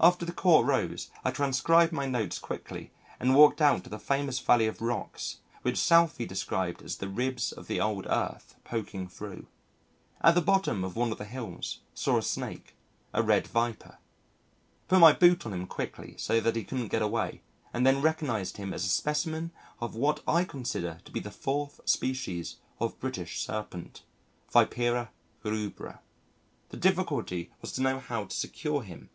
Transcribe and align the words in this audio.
After 0.00 0.26
the 0.26 0.32
Court 0.34 0.66
rose, 0.66 1.08
I 1.24 1.30
transcribed 1.30 1.94
my 1.94 2.04
notes 2.04 2.38
quickly 2.38 2.90
and 3.18 3.34
walked 3.34 3.62
out 3.62 3.84
to 3.84 3.88
the 3.88 3.98
famous 3.98 4.38
Valley 4.38 4.66
of 4.66 4.82
Rocks 4.82 5.38
which 5.62 5.78
Southey 5.78 6.26
described 6.26 6.82
as 6.82 6.96
the 6.98 7.08
ribs 7.08 7.52
of 7.52 7.68
the 7.68 7.80
old 7.80 8.04
Earth 8.10 8.54
poking 8.64 9.08
through. 9.08 9.46
At 10.20 10.34
the 10.34 10.42
bottom 10.42 10.84
of 10.84 10.94
one 10.94 11.10
of 11.10 11.16
the 11.16 11.24
hills 11.24 11.78
saw 11.94 12.18
a 12.18 12.22
snake, 12.22 12.74
a 13.14 13.22
Red 13.22 13.46
Viper. 13.46 13.96
Put 14.88 15.00
my 15.00 15.14
boot 15.14 15.46
on 15.46 15.54
him 15.54 15.66
quickly 15.66 16.16
so 16.18 16.38
that 16.38 16.54
he 16.54 16.64
couldn't 16.64 16.88
get 16.92 17.00
away 17.00 17.40
and 17.72 17.86
then 17.86 18.02
recognised 18.02 18.58
him 18.58 18.74
as 18.74 18.84
a 18.84 18.90
specimen 18.90 19.52
of 19.80 19.94
what 19.94 20.22
I 20.28 20.44
consider 20.44 21.00
to 21.06 21.10
be 21.10 21.20
the 21.20 21.30
fourth 21.30 21.80
species 21.86 22.56
of 22.78 23.00
British 23.00 23.40
Serpent 23.40 24.02
Vipera 24.52 25.08
rubra. 25.42 26.00
The 26.68 26.76
difficulty 26.76 27.50
was 27.62 27.72
to 27.72 27.80
know 27.80 28.00
how 28.00 28.24
to 28.26 28.36
secure 28.36 28.82
him. 28.82 29.08